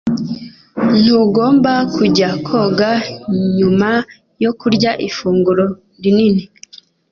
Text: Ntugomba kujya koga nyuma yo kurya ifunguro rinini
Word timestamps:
Ntugomba 0.99 1.73
kujya 1.95 2.29
koga 2.47 2.91
nyuma 3.57 3.89
yo 4.43 4.51
kurya 4.59 4.91
ifunguro 5.07 5.65
rinini 6.01 6.43